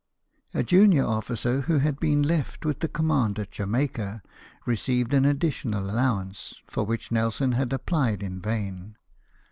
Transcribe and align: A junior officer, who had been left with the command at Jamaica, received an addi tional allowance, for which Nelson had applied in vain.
A 0.55 0.63
junior 0.63 1.05
officer, 1.05 1.61
who 1.61 1.77
had 1.77 1.99
been 1.99 2.23
left 2.23 2.65
with 2.65 2.79
the 2.79 2.87
command 2.87 3.37
at 3.37 3.51
Jamaica, 3.51 4.23
received 4.65 5.13
an 5.13 5.25
addi 5.25 5.49
tional 5.51 5.87
allowance, 5.91 6.55
for 6.65 6.83
which 6.83 7.11
Nelson 7.11 7.51
had 7.51 7.71
applied 7.71 8.23
in 8.23 8.41
vain. 8.41 8.95